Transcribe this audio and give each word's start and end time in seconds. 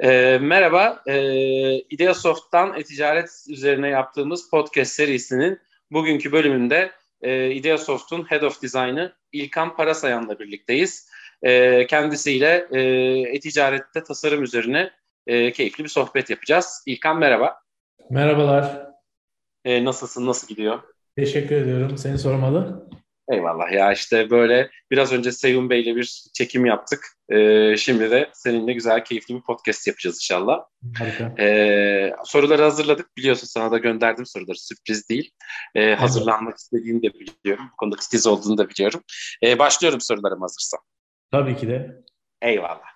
E, 0.00 0.38
merhaba, 0.38 1.02
e, 1.06 1.78
Ideasoft'tan 1.78 2.74
e-ticaret 2.78 3.44
üzerine 3.48 3.88
yaptığımız 3.88 4.50
podcast 4.50 4.92
serisinin 4.92 5.58
bugünkü 5.90 6.32
bölümünde 6.32 6.90
e, 7.22 7.50
Ideasoft'un 7.50 8.30
Head 8.30 8.42
of 8.42 8.62
Design'ı 8.62 9.12
İlkan 9.32 9.76
Parasayan'la 9.76 10.38
birlikteyiz. 10.38 11.08
E, 11.42 11.86
kendisiyle 11.86 12.66
e-ticarette 13.34 14.04
tasarım 14.04 14.42
üzerine 14.42 14.90
e, 15.26 15.52
keyifli 15.52 15.84
bir 15.84 15.88
sohbet 15.88 16.30
yapacağız. 16.30 16.82
İlkan 16.86 17.18
merhaba. 17.18 17.60
Merhabalar. 18.10 18.86
E, 19.64 19.84
nasılsın, 19.84 20.26
nasıl 20.26 20.48
gidiyor? 20.48 20.78
Teşekkür 21.16 21.56
ediyorum. 21.56 21.98
Seni 21.98 22.18
sormalı. 22.18 22.88
Eyvallah 23.32 23.72
ya 23.72 23.92
işte 23.92 24.30
böyle 24.30 24.70
biraz 24.90 25.12
önce 25.12 25.32
Seyhun 25.32 25.70
Bey'le 25.70 25.96
bir 25.96 26.24
çekim 26.34 26.66
yaptık. 26.66 27.06
Ee, 27.32 27.76
şimdi 27.76 28.10
de 28.10 28.30
seninle 28.32 28.72
güzel 28.72 29.04
keyifli 29.04 29.34
bir 29.34 29.42
podcast 29.42 29.86
yapacağız 29.86 30.16
inşallah. 30.16 30.64
Harika. 30.98 31.42
Ee, 31.42 32.12
soruları 32.24 32.62
hazırladık. 32.62 33.16
Biliyorsun 33.16 33.46
sana 33.46 33.72
da 33.72 33.78
gönderdim 33.78 34.26
soruları. 34.26 34.58
Sürpriz 34.58 35.08
değil. 35.08 35.30
Ee, 35.74 35.82
evet. 35.82 36.00
Hazırlanmak 36.00 36.56
istediğini 36.58 37.02
de 37.02 37.08
biliyorum. 37.14 37.64
Bu 37.72 37.76
konuda 37.76 37.96
titiz 37.96 38.26
olduğunu 38.26 38.58
da 38.58 38.68
biliyorum. 38.68 39.02
Ee, 39.42 39.58
başlıyorum 39.58 40.00
sorularım 40.00 40.40
hazırsan. 40.40 40.80
Tabii 41.32 41.56
ki 41.56 41.68
de. 41.68 41.96
Eyvallah. 42.42 42.88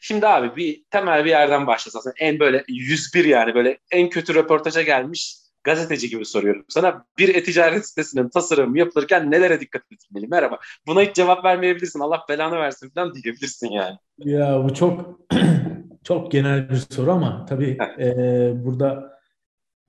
Şimdi 0.00 0.26
abi 0.26 0.56
bir 0.56 0.84
temel 0.90 1.24
bir 1.24 1.30
yerden 1.30 1.66
başlasın. 1.66 2.12
En 2.18 2.40
böyle 2.40 2.64
101 2.68 3.24
yani 3.24 3.54
böyle 3.54 3.78
en 3.90 4.08
kötü 4.08 4.34
röportaja 4.34 4.82
gelmiş 4.82 5.36
gazeteci 5.64 6.08
gibi 6.08 6.24
soruyorum 6.24 6.64
sana. 6.68 7.04
Bir 7.18 7.34
e-ticaret 7.34 7.86
sitesinin 7.86 8.28
tasarımı 8.28 8.78
yapılırken 8.78 9.30
nelere 9.30 9.60
dikkat 9.60 9.82
edilmeli? 9.92 10.28
Merhaba. 10.28 10.58
Buna 10.86 11.02
hiç 11.02 11.14
cevap 11.14 11.44
vermeyebilirsin. 11.44 12.00
Allah 12.00 12.24
belanı 12.28 12.56
versin 12.56 12.90
falan 12.90 13.14
diyebilirsin 13.14 13.70
yani. 13.70 13.96
Ya 14.18 14.64
bu 14.64 14.74
çok 14.74 15.20
çok 16.04 16.32
genel 16.32 16.70
bir 16.70 16.76
soru 16.76 17.12
ama 17.12 17.46
tabii 17.46 17.78
e, 17.98 18.06
burada 18.54 19.20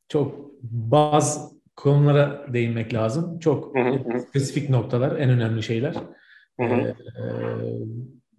çok 0.10 0.52
bazı 0.64 1.40
konulara 1.76 2.46
değinmek 2.54 2.94
lazım. 2.94 3.40
Çok 3.40 3.74
spesifik 4.28 4.70
noktalar, 4.70 5.20
en 5.20 5.30
önemli 5.30 5.64
şeyler. 5.64 5.96
E, 6.60 6.64
e, 6.66 6.96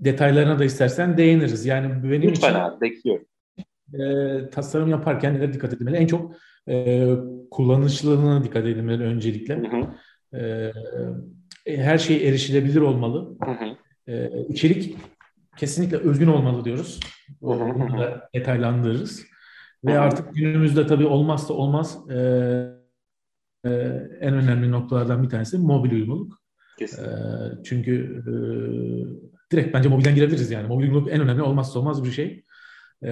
detaylarına 0.01 0.59
da 0.59 0.65
istersen 0.65 1.17
değiniriz. 1.17 1.67
Yani 1.67 2.11
benim 2.11 2.31
Lütfen 2.31 2.51
için 2.51 2.61
abi, 2.61 2.81
bekliyorum. 2.81 3.27
E, 3.95 4.51
tasarım 4.51 4.89
yaparken 4.89 5.35
nelere 5.35 5.53
dikkat 5.53 5.73
edilmeli? 5.73 5.97
En 5.97 6.07
çok 6.07 6.35
e, 6.69 7.09
kullanışlılığına 7.51 8.45
dikkat 8.45 8.65
edilmeli 8.67 9.03
öncelikle. 9.03 9.57
Hı 9.57 9.77
hı. 9.77 9.95
E, 10.39 10.73
her 11.67 11.99
şey 11.99 12.29
erişilebilir 12.29 12.81
olmalı. 12.81 13.37
Hı 13.45 13.51
hı. 13.51 13.77
E, 14.13 14.31
içerik 14.49 14.97
kesinlikle 15.57 15.97
özgün 15.97 16.27
olmalı 16.27 16.65
diyoruz. 16.65 17.01
Hı 17.43 17.53
hı. 17.53 17.75
Bunu 17.75 17.99
da 17.99 18.29
detaylandırırız. 18.35 19.27
Ve 19.85 19.99
artık 19.99 20.35
günümüzde 20.35 20.87
tabii 20.87 21.07
olmazsa 21.07 21.55
olmaz 21.55 22.11
e, 22.11 22.17
e, 23.65 23.71
en 24.21 24.35
önemli 24.35 24.71
noktalardan 24.71 25.23
bir 25.23 25.29
tanesi 25.29 25.59
mobil 25.59 25.93
uyumluluk. 25.93 26.43
E, 26.81 26.87
çünkü 27.65 28.23
e, 28.27 28.33
direkt 29.53 29.75
bence 29.75 29.89
mobilden 29.89 30.15
girebiliriz 30.15 30.51
yani. 30.51 30.69
Mobil 30.69 30.83
uyumluluk 30.83 31.13
en 31.13 31.21
önemli 31.21 31.43
olmazsa 31.43 31.79
olmaz 31.79 32.05
bir 32.05 32.11
şey. 32.11 32.45
E, 33.05 33.11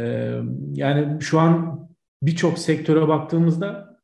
yani 0.73 1.23
şu 1.23 1.41
an 1.41 1.81
birçok 2.23 2.59
sektöre 2.59 3.09
baktığımızda 3.09 4.01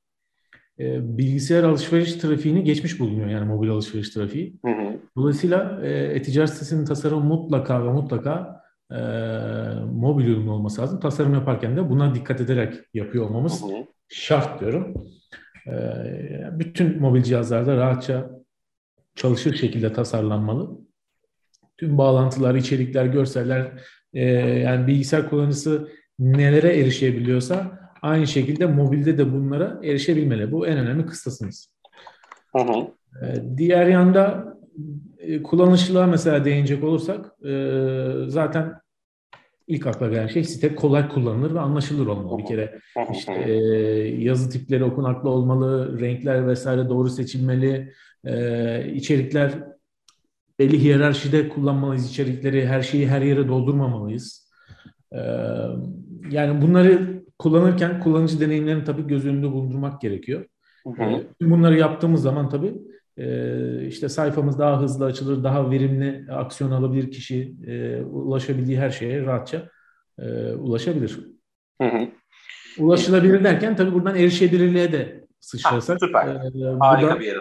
e, 0.79 1.19
bilgisayar 1.19 1.65
alışveriş 1.65 2.13
trafiğini 2.13 2.65
geçmiş 2.65 3.01
bulunuyor 3.01 3.29
yani 3.29 3.45
mobil 3.45 3.71
alışveriş 3.71 4.11
trafiği. 4.11 4.57
Hı 4.65 4.73
hı. 4.73 4.97
Dolayısıyla 5.17 5.81
e, 5.83 5.89
e-ticaret 5.91 6.51
sitesinin 6.51 6.85
tasarımı 6.85 7.25
mutlaka 7.25 7.85
ve 7.85 7.93
mutlaka 7.93 8.63
e, 8.91 8.97
mobil 9.93 10.27
ürün 10.27 10.47
olması 10.47 10.83
lazım. 10.83 11.01
Tasarım 11.01 11.35
yaparken 11.35 11.77
de 11.77 11.91
buna 11.91 12.15
dikkat 12.15 12.41
ederek 12.41 12.75
yapıyor 12.95 13.27
olmamız 13.27 13.63
hı 13.63 13.67
hı. 13.67 13.87
şart 14.09 14.61
diyorum. 14.61 14.95
E, 15.67 15.73
bütün 16.53 17.01
mobil 17.01 17.23
cihazlarda 17.23 17.77
rahatça 17.77 18.31
çalışır 19.15 19.57
şekilde 19.57 19.93
tasarlanmalı. 19.93 20.79
Tüm 21.79 21.99
bağlantılar, 21.99 22.55
içerikler, 22.55 23.07
görseller 23.07 23.73
e, 24.15 24.25
yani 24.61 24.87
bilgisayar 24.87 25.31
kullanıcısı 25.31 25.89
nelere 26.19 26.81
erişebiliyorsa 26.81 27.86
aynı 28.03 28.27
şekilde 28.27 28.67
mobilde 28.67 29.19
de 29.19 29.33
bunlara 29.33 29.81
erişebilmeli. 29.85 30.53
Bu 30.53 30.67
en 30.67 30.79
önemli 30.79 31.07
kıstasımız. 31.07 31.73
Hı 32.57 32.63
hı. 32.63 32.87
Ee, 33.23 33.57
diğer 33.57 33.87
yanda 33.87 34.57
e, 35.19 35.43
kullanışlılığa 35.43 36.07
mesela 36.07 36.45
değinecek 36.45 36.85
olursak 36.85 37.45
e, 37.45 37.53
zaten 38.29 38.75
ilk 39.67 39.87
akla 39.87 40.09
gelen 40.09 40.27
şey 40.27 40.45
site 40.45 40.75
kolay 40.75 41.09
kullanılır 41.09 41.55
ve 41.55 41.61
anlaşılır 41.61 42.07
olmalı. 42.07 42.39
Bir 42.39 42.47
kere 42.47 42.79
işte 43.13 43.33
e, 43.33 43.53
yazı 44.23 44.51
tipleri 44.51 44.85
okunaklı 44.85 45.31
olmalı, 45.31 46.01
renkler 46.01 46.49
vesaire 46.49 46.89
doğru 46.89 47.11
seçilmeli, 47.11 47.93
içerikler 48.95 49.53
belli 50.59 50.83
hiyerarşide 50.83 51.49
kullanmalıyız 51.49 52.11
içerikleri, 52.11 52.67
her 52.67 52.83
şeyi 52.83 53.09
her 53.09 53.23
yere 53.23 53.49
doldurmamalıyız. 53.49 54.53
Yani 56.31 56.63
bunları 56.63 57.23
kullanırken 57.39 58.01
kullanıcı 58.01 58.41
deneyimlerini 58.41 58.85
tabii 58.85 59.07
göz 59.07 59.27
önünde 59.27 59.53
bulundurmak 59.53 60.01
gerekiyor. 60.01 60.47
Hı 60.97 61.05
hı. 61.05 61.25
Bunları 61.41 61.79
yaptığımız 61.79 62.23
zaman 62.23 62.49
tabii 62.49 62.75
işte 63.87 64.09
sayfamız 64.09 64.59
daha 64.59 64.81
hızlı 64.81 65.05
açılır, 65.05 65.45
daha 65.45 65.71
verimli 65.71 66.33
aksiyon 66.33 66.71
alabilir 66.71 67.11
kişi, 67.11 67.57
ulaşabildiği 68.11 68.79
her 68.79 68.91
şeye 68.91 69.23
rahatça 69.23 69.69
ulaşabilir. 70.59 71.21
Hı 71.83 71.89
hı. 71.89 72.09
Ulaşılabilir 72.79 73.45
derken 73.45 73.77
tabii 73.77 73.93
buradan 73.93 74.17
erişebilirliğe 74.17 74.93
de 74.93 75.27
sıçrarsak. 75.41 76.03
Ha, 76.03 76.07
süper. 76.07 76.27
Harika 76.81 77.21
bir 77.21 77.37
ee, 77.37 77.41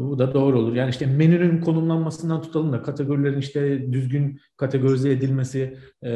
bu 0.00 0.18
da 0.18 0.34
doğru 0.34 0.58
olur. 0.58 0.74
Yani 0.74 0.90
işte 0.90 1.06
menünün 1.06 1.60
konumlanmasından 1.60 2.42
tutalım 2.42 2.72
da 2.72 2.82
kategorilerin 2.82 3.38
işte 3.38 3.92
düzgün 3.92 4.40
kategorize 4.56 5.10
edilmesi, 5.10 5.76
e, 6.02 6.10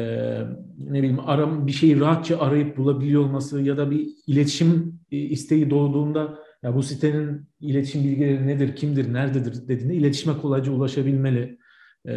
ne 0.77 0.99
bileyim 0.99 1.19
aram 1.25 1.67
bir 1.67 1.71
şeyi 1.71 1.99
rahatça 1.99 2.39
arayıp 2.39 2.77
bulabiliyor 2.77 3.21
olması 3.21 3.61
ya 3.61 3.77
da 3.77 3.91
bir 3.91 4.07
iletişim 4.27 4.99
isteği 5.11 5.69
doğduğunda 5.69 6.39
ya 6.63 6.75
bu 6.75 6.83
sitenin 6.83 7.41
iletişim 7.61 8.03
bilgileri 8.03 8.47
nedir, 8.47 8.75
kimdir, 8.75 9.13
nerededir 9.13 9.67
dediğinde 9.67 9.95
iletişime 9.95 10.37
kolayca 10.37 10.71
ulaşabilmeli. 10.71 11.57
E, 12.07 12.13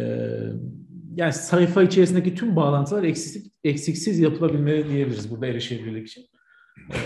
yani 1.15 1.33
sayfa 1.33 1.83
içerisindeki 1.83 2.35
tüm 2.35 2.55
bağlantılar 2.55 3.03
eksiksiz, 3.03 3.51
eksiksiz 3.63 4.19
yapılabilmeli 4.19 4.89
diyebiliriz 4.89 5.31
burada 5.31 5.47
erişebilirlik 5.47 6.07
için. 6.07 6.25
E, 6.93 6.97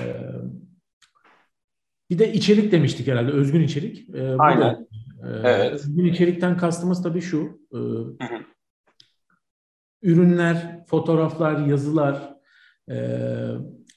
bir 2.10 2.20
de 2.20 2.34
içerik 2.34 2.72
demiştik 2.72 3.08
herhalde, 3.08 3.32
özgün 3.32 3.62
içerik. 3.62 4.10
Ee, 4.16 4.36
Aynen. 4.40 4.62
Da, 4.62 4.88
e, 5.24 5.30
evet. 5.44 5.74
Özgün 5.74 6.06
içerikten 6.06 6.58
kastımız 6.58 7.04
tabii 7.04 7.22
şu. 7.22 7.60
E, 7.74 7.80
ürünler, 10.02 10.86
fotoğraflar, 10.88 11.66
yazılar 11.66 12.36
e, 12.90 13.20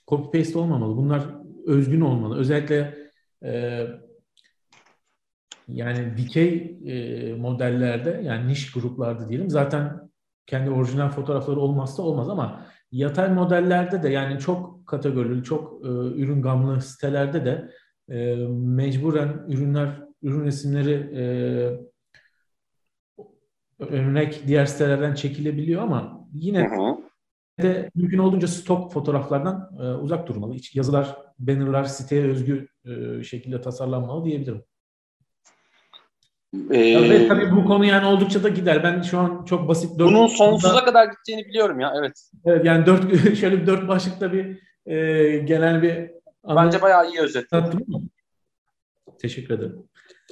copy 0.08 0.38
paste 0.38 0.58
olmamalı. 0.58 0.96
Bunlar 0.96 1.22
özgün 1.66 2.00
olmalı. 2.00 2.38
Özellikle 2.38 2.98
e, 3.44 3.86
yani 5.68 6.16
dikey 6.16 6.78
e, 6.86 7.34
modellerde 7.34 8.20
yani 8.24 8.48
niş 8.48 8.72
gruplarda 8.72 9.28
diyelim 9.28 9.50
zaten 9.50 10.10
kendi 10.46 10.70
orijinal 10.70 11.08
fotoğrafları 11.08 11.60
olmazsa 11.60 12.02
olmaz 12.02 12.28
ama 12.28 12.66
yatay 12.92 13.32
modellerde 13.32 14.02
de 14.02 14.08
yani 14.08 14.38
çok 14.38 14.86
kategorili, 14.86 15.44
çok 15.44 15.84
e, 15.84 15.88
ürün 15.88 16.42
gamlı 16.42 16.80
sitelerde 16.80 17.44
de 17.44 17.70
e, 18.08 18.34
mecburen 18.50 19.44
ürünler, 19.48 20.02
ürün 20.22 20.44
resimleri 20.44 20.92
e, 21.14 21.22
örnek 23.78 24.42
diğer 24.46 24.66
sitelerden 24.66 25.14
çekilebiliyor 25.14 25.82
ama 25.82 26.28
yine 26.34 26.70
hı 26.70 26.74
hı. 26.74 26.96
de 27.62 27.90
mümkün 27.94 28.18
olduğunca 28.18 28.48
stok 28.48 28.92
fotoğraflardan 28.92 29.70
e, 29.80 29.82
uzak 29.82 30.28
durmalı. 30.28 30.54
Hiç 30.54 30.76
yazılar, 30.76 31.16
bannerlar 31.38 31.84
siteye 31.84 32.24
özgü 32.24 32.68
e, 32.84 33.22
şekilde 33.22 33.60
tasarlanmalı 33.60 34.24
diyebilirim. 34.24 34.62
Ee, 36.70 36.78
evet 36.78 37.28
tabii 37.28 37.56
bu 37.56 37.64
konu 37.64 37.84
yani 37.84 38.06
oldukça 38.06 38.42
da 38.42 38.48
gider. 38.48 38.84
Ben 38.84 39.02
şu 39.02 39.18
an 39.18 39.44
çok 39.44 39.68
basit 39.68 39.98
dört 39.98 40.08
Bunun 40.08 40.26
sonsuza 40.26 40.74
da, 40.74 40.84
kadar 40.84 41.04
gideceğini 41.04 41.48
biliyorum 41.48 41.80
ya 41.80 41.92
evet. 41.98 42.30
Evet 42.44 42.64
yani 42.64 42.86
dört 42.86 43.36
şöyle 43.36 43.62
bir 43.62 43.66
dört 43.66 43.88
başlıkta 43.88 44.32
bir 44.32 44.58
e, 44.86 45.38
genel 45.38 45.82
bir 45.82 46.10
Bence 46.48 46.82
bayağı 46.82 47.10
iyi 47.10 47.20
özetledin. 47.20 48.12
Teşekkür 49.18 49.54
ederim. 49.54 49.88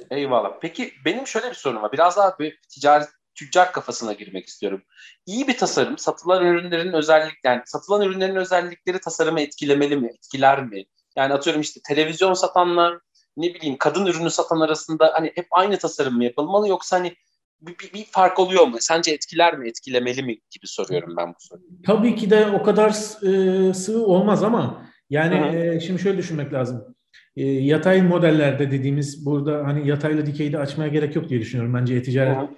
Eyvallah. 0.09 0.59
Peki 0.61 0.93
benim 1.05 1.27
şöyle 1.27 1.49
bir 1.49 1.55
sorum 1.55 1.81
var. 1.81 1.91
Biraz 1.91 2.17
daha 2.17 2.39
bir 2.39 2.59
ticaret 2.69 3.09
tüccar 3.35 3.71
kafasına 3.71 4.13
girmek 4.13 4.47
istiyorum. 4.47 4.83
İyi 5.25 5.47
bir 5.47 5.57
tasarım 5.57 5.97
satılan 5.97 6.45
ürünlerin 6.45 6.93
özellik 6.93 7.37
yani 7.43 7.61
satılan 7.65 8.01
ürünlerin 8.01 8.35
özellikleri 8.35 8.99
tasarımı 8.99 9.41
etkilemeli 9.41 9.97
mi? 9.97 10.07
Etkiler 10.07 10.63
mi? 10.63 10.85
Yani 11.15 11.33
atıyorum 11.33 11.61
işte 11.61 11.79
televizyon 11.87 12.33
satanlar 12.33 12.99
ne 13.37 13.53
bileyim 13.53 13.77
kadın 13.77 14.05
ürünü 14.05 14.29
satan 14.29 14.59
arasında 14.59 15.11
hani 15.13 15.31
hep 15.35 15.47
aynı 15.51 15.77
tasarım 15.77 16.15
mı 16.15 16.23
yapılmalı 16.23 16.67
yoksa 16.67 16.97
hani 16.97 17.15
bir, 17.61 17.77
bir, 17.77 17.93
bir 17.93 18.05
fark 18.05 18.39
oluyor 18.39 18.67
mu? 18.67 18.77
Sence 18.79 19.11
etkiler 19.11 19.57
mi, 19.57 19.69
etkilemeli 19.69 20.23
mi 20.23 20.39
gibi 20.51 20.67
soruyorum 20.67 21.17
ben 21.17 21.29
bu 21.29 21.37
soruyu. 21.39 21.67
Tabii 21.85 22.15
ki 22.15 22.29
de 22.29 22.47
o 22.47 22.63
kadar 22.63 22.89
e, 22.89 23.73
sığ 23.73 24.05
olmaz 24.05 24.43
ama 24.43 24.85
yani 25.11 25.57
e, 25.57 25.79
şimdi 25.79 26.01
şöyle 26.01 26.17
düşünmek 26.17 26.53
lazım. 26.53 26.95
E, 27.35 27.45
yatay 27.45 28.01
modellerde 28.01 28.71
dediğimiz 28.71 29.25
burada 29.25 29.67
hani 29.67 29.87
yatayla 29.87 30.25
dikeyi 30.25 30.53
de 30.53 30.59
açmaya 30.59 30.87
gerek 30.87 31.15
yok 31.15 31.29
diye 31.29 31.39
düşünüyorum. 31.39 31.73
Bence 31.73 31.95
e-ticaret 31.95 32.49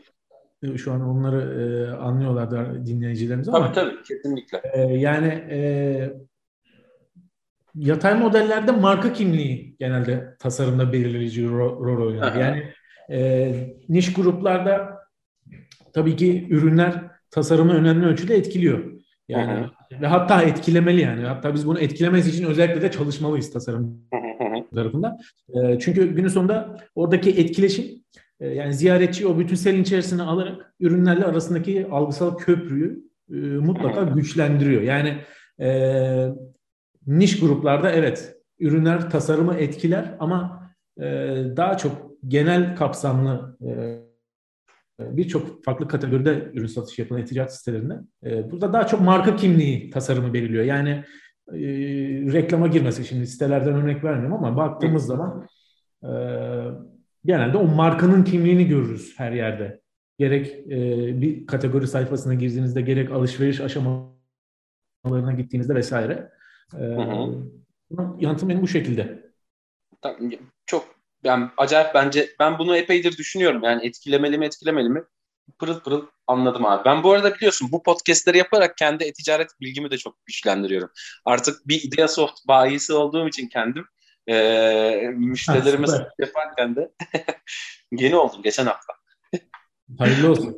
e, 0.63 0.77
şu 0.77 0.91
an 0.91 1.01
onları 1.01 1.41
e, 1.61 1.91
anlıyorlardır 1.95 2.85
dinleyicilerimiz 2.85 3.49
ama. 3.49 3.71
Tabii 3.71 3.75
tabii 3.75 4.03
kesinlikle. 4.03 4.61
E, 4.73 4.81
yani 4.81 5.27
e, 5.27 5.59
yatay 7.75 8.19
modellerde 8.19 8.71
marka 8.71 9.13
kimliği 9.13 9.75
genelde 9.79 10.35
tasarımda 10.39 10.93
belirleyici 10.93 11.49
rol, 11.49 11.85
rol 11.85 12.07
oynar. 12.07 12.35
Yani 12.35 12.73
e, 13.09 13.53
niş 13.89 14.13
gruplarda 14.13 14.99
tabii 15.93 16.15
ki 16.15 16.47
ürünler 16.49 16.93
tasarımı 17.31 17.73
önemli 17.73 18.05
ölçüde 18.05 18.35
etkiliyor. 18.35 18.92
Yani 19.29 19.61
Hı-hı. 19.61 20.01
ve 20.01 20.07
hatta 20.07 20.41
etkilemeli 20.41 21.01
yani. 21.01 21.25
Hatta 21.25 21.53
biz 21.53 21.67
bunu 21.67 21.79
etkilemesi 21.79 22.29
için 22.29 22.45
özellikle 22.45 22.81
de 22.81 22.91
çalışmalıyız 22.91 23.53
tasarım 23.53 24.01
tarafında. 24.75 25.17
E, 25.49 25.79
çünkü 25.79 26.15
günün 26.15 26.27
sonunda 26.27 26.77
oradaki 26.95 27.29
etkileşim 27.29 27.85
e, 28.39 28.47
yani 28.47 28.73
ziyaretçi 28.73 29.27
o 29.27 29.39
bütünselin 29.39 29.81
içerisine 29.81 30.21
alarak 30.21 30.73
ürünlerle 30.79 31.25
arasındaki 31.25 31.87
algısal 31.91 32.37
köprüyü 32.37 33.03
e, 33.31 33.35
mutlaka 33.35 34.03
güçlendiriyor. 34.03 34.81
Yani 34.81 35.17
e, 35.59 36.27
niş 37.07 37.39
gruplarda 37.39 37.91
evet 37.91 38.35
ürünler 38.59 39.09
tasarımı 39.09 39.55
etkiler 39.55 40.15
ama 40.19 40.69
e, 40.97 41.03
daha 41.57 41.77
çok 41.77 42.11
genel 42.27 42.75
kapsamlı 42.75 43.57
e, 43.67 43.99
birçok 44.99 45.63
farklı 45.63 45.87
kategoride 45.87 46.51
ürün 46.53 46.67
satış 46.67 46.99
yapılan 46.99 47.25
ticaret 47.25 47.53
sitelerinde 47.53 47.93
e, 48.23 48.51
burada 48.51 48.73
daha 48.73 48.87
çok 48.87 49.01
marka 49.01 49.35
kimliği 49.35 49.89
tasarımı 49.89 50.33
belirliyor. 50.33 50.63
Yani 50.63 50.89
e, 51.47 51.59
reklama 52.33 52.67
girmesi 52.67 53.05
şimdi 53.05 53.27
sitelerden 53.27 53.73
örnek 53.73 54.03
vermiyorum 54.03 54.33
ama 54.33 54.57
baktığımız 54.57 55.05
zaman 55.05 55.47
e, 56.03 56.11
genelde 57.25 57.57
o 57.57 57.67
markanın 57.67 58.23
kimliğini 58.23 58.67
görürüz 58.67 59.13
her 59.17 59.31
yerde. 59.31 59.81
Gerek 60.19 60.47
e, 60.71 61.21
bir 61.21 61.47
kategori 61.47 61.87
sayfasına 61.87 62.33
girdiğinizde 62.33 62.81
gerek 62.81 63.11
alışveriş 63.11 63.61
aşamalarına 63.61 65.31
gittiğinizde 65.37 65.75
vesaire. 65.75 66.31
E, 66.79 66.83
yanıtım 68.19 68.49
benim 68.49 68.61
bu 68.61 68.67
şekilde. 68.67 69.23
Yani 71.23 71.49
acayip 71.57 71.93
bence 71.93 72.35
ben 72.39 72.59
bunu 72.59 72.77
epeydir 72.77 73.17
düşünüyorum. 73.17 73.63
Yani 73.63 73.85
etkilemeli 73.85 74.37
mi 74.37 74.45
etkilemeli 74.45 74.89
mi? 74.89 75.03
Pırıl 75.59 75.79
pırıl 75.79 76.05
anladım 76.27 76.65
abi. 76.65 76.85
Ben 76.85 77.03
bu 77.03 77.11
arada 77.11 77.35
biliyorsun 77.35 77.71
bu 77.71 77.83
podcastleri 77.83 78.37
yaparak 78.37 78.77
kendi 78.77 79.03
e-ticaret 79.03 79.49
bilgimi 79.61 79.91
de 79.91 79.97
çok 79.97 80.25
güçlendiriyorum. 80.25 80.89
Artık 81.25 81.67
bir 81.67 81.83
Ideasoft 81.83 82.47
bayisi 82.47 82.93
olduğum 82.93 83.27
için 83.27 83.47
kendim 83.47 83.85
e, 84.27 84.33
müşterilerime 85.15 85.87
yaparken 86.19 86.75
de 86.75 86.91
yeni 87.91 88.15
oldum 88.15 88.41
geçen 88.41 88.65
hafta. 88.65 88.93
Hayırlı 89.99 90.31
olsun. 90.31 90.55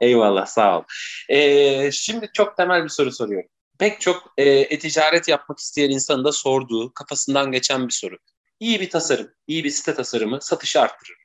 Eyvallah 0.00 0.46
sağ 0.46 0.78
ol. 0.78 0.82
E, 1.28 1.92
şimdi 1.92 2.30
çok 2.34 2.56
temel 2.56 2.84
bir 2.84 2.88
soru 2.88 3.12
soruyorum. 3.12 3.48
Pek 3.78 4.00
çok 4.00 4.34
e-ticaret 4.38 5.28
yapmak 5.28 5.58
isteyen 5.58 5.90
insanın 5.90 6.24
da 6.24 6.32
sorduğu, 6.32 6.92
kafasından 6.94 7.52
geçen 7.52 7.88
bir 7.88 7.92
soru. 7.92 8.18
İyi 8.62 8.80
bir 8.80 8.90
tasarım, 8.90 9.28
iyi 9.46 9.64
bir 9.64 9.70
site 9.70 9.94
tasarımı 9.94 10.38
satışı 10.40 10.80
arttırır. 10.80 11.16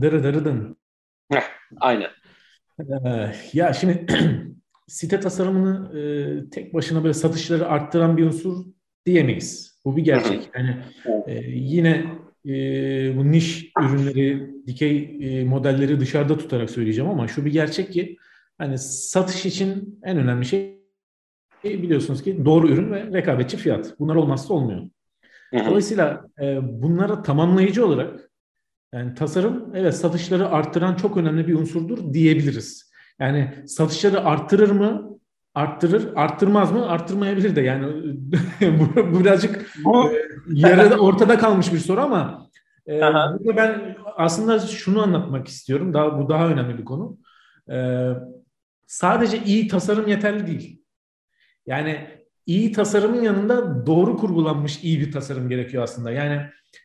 Dırı 0.00 0.24
dırı 0.24 0.44
dın. 0.44 0.76
Heh, 1.32 1.42
aynen. 1.80 2.10
Ee, 2.80 3.32
ya 3.52 3.72
şimdi 3.72 4.06
site 4.86 5.20
tasarımını 5.20 5.98
e, 5.98 6.02
tek 6.50 6.74
başına 6.74 7.02
böyle 7.04 7.14
satışları 7.14 7.68
arttıran 7.68 8.16
bir 8.16 8.24
unsur 8.24 8.64
diyemeyiz. 9.06 9.80
Bu 9.84 9.96
bir 9.96 10.02
gerçek. 10.02 10.50
Yani 10.54 10.76
e, 11.26 11.34
yine 11.50 12.06
e, 12.46 12.52
bu 13.16 13.32
niş 13.32 13.72
ürünleri, 13.80 14.50
dikey 14.66 15.18
e, 15.20 15.44
modelleri 15.44 16.00
dışarıda 16.00 16.38
tutarak 16.38 16.70
söyleyeceğim 16.70 17.10
ama 17.10 17.28
şu 17.28 17.44
bir 17.44 17.52
gerçek 17.52 17.92
ki 17.92 18.16
hani 18.58 18.78
satış 18.78 19.46
için 19.46 20.00
en 20.02 20.18
önemli 20.18 20.44
şey 20.44 20.78
biliyorsunuz 21.64 22.22
ki 22.22 22.44
doğru 22.44 22.68
ürün 22.68 22.92
ve 22.92 23.12
rekabetçi 23.12 23.56
fiyat. 23.56 23.94
Bunlar 23.98 24.14
olmazsa 24.14 24.54
olmuyor. 24.54 24.88
Dolayısıyla 25.52 26.24
e, 26.40 26.58
bunlara 26.82 27.22
tamamlayıcı 27.22 27.86
olarak 27.86 28.30
yani 28.94 29.14
tasarım 29.14 29.70
evet 29.74 29.96
satışları 29.96 30.48
arttıran 30.48 30.94
çok 30.94 31.16
önemli 31.16 31.48
bir 31.48 31.54
unsurdur 31.54 32.14
diyebiliriz. 32.14 32.90
Yani 33.18 33.64
satışları 33.66 34.24
arttırır 34.24 34.70
mı? 34.70 35.18
Arttırır. 35.54 36.16
Arttırmaz 36.16 36.72
mı? 36.72 36.88
Arttırmayabilir 36.88 37.56
de. 37.56 37.60
Yani 37.60 37.86
bu 38.60 39.20
birazcık 39.20 39.70
bu... 39.84 40.10
E, 40.12 40.18
yarıda 40.48 40.98
ortada 40.98 41.38
kalmış 41.38 41.72
bir 41.72 41.78
soru 41.78 42.00
ama 42.00 42.48
e, 42.86 43.00
burada 43.00 43.56
ben 43.56 43.96
aslında 44.16 44.58
şunu 44.58 45.02
anlatmak 45.02 45.48
istiyorum. 45.48 45.94
Daha 45.94 46.18
bu 46.18 46.28
daha 46.28 46.48
önemli 46.48 46.78
bir 46.78 46.84
konu. 46.84 47.18
E, 47.70 48.08
sadece 48.86 49.44
iyi 49.44 49.68
tasarım 49.68 50.08
yeterli 50.08 50.46
değil. 50.46 50.82
Yani 51.66 52.17
iyi 52.48 52.72
tasarımın 52.72 53.22
yanında 53.22 53.86
doğru 53.86 54.16
kurgulanmış 54.16 54.84
iyi 54.84 55.00
bir 55.00 55.12
tasarım 55.12 55.48
gerekiyor 55.48 55.82
aslında. 55.82 56.10
Yani 56.10 56.42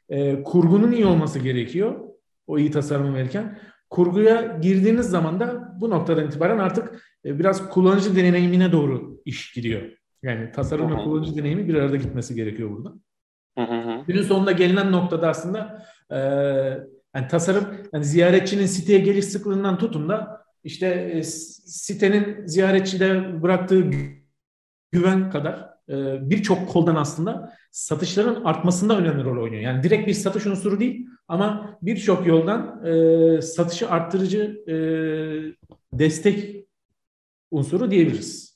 e, 0.09 0.43
kurgunun 0.43 0.91
iyi 0.91 1.05
olması 1.05 1.39
gerekiyor 1.39 1.99
o 2.47 2.57
iyi 2.57 2.71
tasarımı 2.71 3.15
verirken. 3.15 3.59
Kurguya 3.89 4.57
girdiğiniz 4.61 5.09
zaman 5.09 5.39
da 5.39 5.73
bu 5.81 5.89
noktadan 5.89 6.27
itibaren 6.27 6.59
artık 6.59 7.03
e, 7.25 7.39
biraz 7.39 7.69
kullanıcı 7.69 8.15
deneyimine 8.15 8.71
doğru 8.71 9.21
iş 9.25 9.53
gidiyor. 9.53 9.81
Yani 10.23 10.51
tasarım 10.51 10.91
ve 10.91 10.95
kullanıcı 10.95 11.37
deneyimi 11.37 11.67
bir 11.67 11.75
arada 11.75 11.95
gitmesi 11.95 12.35
gerekiyor 12.35 12.69
burada. 12.69 12.93
Günün 14.07 14.23
sonunda 14.23 14.51
gelinen 14.51 14.91
noktada 14.91 15.29
aslında 15.29 15.85
e, 16.11 16.17
yani 17.15 17.27
tasarım 17.29 17.65
yani 17.93 18.05
ziyaretçinin 18.05 18.65
siteye 18.65 18.99
geliş 18.99 19.25
sıklığından 19.25 19.77
tutun 19.77 20.09
da 20.09 20.45
işte 20.63 20.87
e, 20.87 21.23
sitenin 21.23 22.47
ziyaretçide 22.47 23.41
bıraktığı 23.41 23.91
güven 24.93 25.31
kadar 25.31 25.73
e, 25.89 26.29
birçok 26.29 26.69
koldan 26.69 26.95
aslında 26.95 27.53
satışların 27.71 28.43
artmasında 28.43 28.97
önemli 28.97 29.23
rol 29.23 29.43
oynuyor. 29.43 29.61
Yani 29.61 29.83
direkt 29.83 30.07
bir 30.07 30.13
satış 30.13 30.45
unsuru 30.45 30.79
değil 30.79 31.07
ama 31.27 31.77
birçok 31.81 32.27
yoldan 32.27 32.85
e, 32.85 33.41
satışı 33.41 33.89
arttırıcı 33.89 34.63
e, 34.67 34.75
destek 35.93 36.65
unsuru 37.51 37.91
diyebiliriz. 37.91 38.53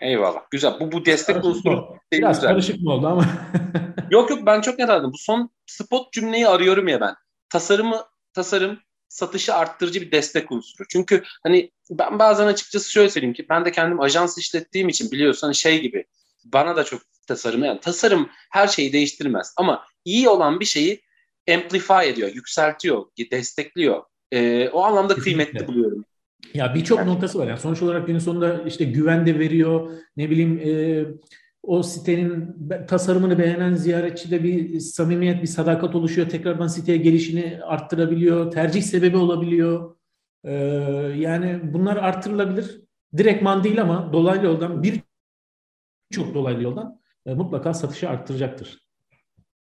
Eyvallah. 0.00 0.40
Güzel. 0.50 0.80
Bu 0.80 0.92
bu 0.92 1.06
destek 1.06 1.36
karışık 1.36 1.56
unsuru 1.56 1.76
mı? 1.76 1.96
biraz 2.12 2.36
güzel. 2.36 2.50
karışık 2.50 2.82
mı 2.82 2.92
oldu 2.92 3.06
ama? 3.06 3.24
yok 4.10 4.30
yok 4.30 4.46
ben 4.46 4.60
çok 4.60 4.78
yarardım. 4.78 5.12
Bu 5.12 5.18
son 5.18 5.50
spot 5.66 6.12
cümleyi 6.12 6.48
arıyorum 6.48 6.88
ya 6.88 7.00
ben. 7.00 7.14
Tasarımı 7.48 7.96
tasarım 8.32 8.78
satışı 9.14 9.54
arttırıcı 9.54 10.00
bir 10.00 10.12
destek 10.12 10.52
unsuru. 10.52 10.88
Çünkü 10.88 11.22
hani 11.42 11.70
ben 11.90 12.18
bazen 12.18 12.46
açıkçası 12.46 12.90
şöyle 12.92 13.10
söyleyeyim 13.10 13.34
ki 13.34 13.46
ben 13.50 13.64
de 13.64 13.72
kendim 13.72 14.00
ajans 14.00 14.38
işlettiğim 14.38 14.88
için 14.88 15.10
biliyorsun 15.10 15.46
hani 15.46 15.54
şey 15.54 15.80
gibi 15.80 16.04
bana 16.44 16.76
da 16.76 16.84
çok 16.84 17.02
tasarım 17.26 17.64
yani 17.64 17.80
tasarım 17.80 18.28
her 18.50 18.68
şeyi 18.68 18.92
değiştirmez 18.92 19.54
ama 19.56 19.84
iyi 20.04 20.28
olan 20.28 20.60
bir 20.60 20.64
şeyi 20.64 21.00
amplify 21.50 22.08
ediyor, 22.08 22.28
yükseltiyor, 22.34 23.04
destekliyor. 23.30 24.02
Ee, 24.32 24.68
o 24.68 24.82
anlamda 24.82 25.14
Kesinlikle. 25.14 25.44
kıymetli 25.44 25.66
buluyorum. 25.66 26.04
Ya 26.54 26.74
birçok 26.74 27.04
noktası 27.04 27.38
var. 27.38 27.46
Yani 27.46 27.60
sonuç 27.60 27.82
olarak 27.82 28.06
günün 28.06 28.18
sonunda 28.18 28.62
işte 28.66 28.84
güven 28.84 29.26
de 29.26 29.38
veriyor. 29.38 29.90
Ne 30.16 30.30
bileyim 30.30 30.58
e, 30.58 30.70
o 31.66 31.82
sitenin 31.82 32.56
tasarımını 32.88 33.38
beğenen 33.38 33.74
ziyaretçide 33.74 34.44
bir 34.44 34.80
samimiyet, 34.80 35.42
bir 35.42 35.46
sadakat 35.46 35.94
oluşuyor. 35.94 36.28
Tekrardan 36.28 36.66
siteye 36.66 36.98
gelişini 36.98 37.60
arttırabiliyor. 37.64 38.50
Tercih 38.50 38.82
sebebi 38.82 39.16
olabiliyor. 39.16 39.96
Ee, 40.44 40.52
yani 41.16 41.60
bunlar 41.62 41.96
arttırılabilir. 41.96 42.80
Direktman 43.16 43.64
değil 43.64 43.82
ama 43.82 44.12
dolaylı 44.12 44.46
yoldan 44.46 44.82
bir 44.82 45.00
çok 46.12 46.34
dolaylı 46.34 46.62
yoldan 46.62 47.00
e, 47.26 47.34
mutlaka 47.34 47.74
satışı 47.74 48.08
arttıracaktır. 48.08 48.84